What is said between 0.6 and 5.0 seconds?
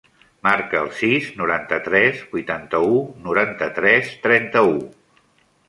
el sis, noranta-tres, vuitanta-u, noranta-tres, trenta-u.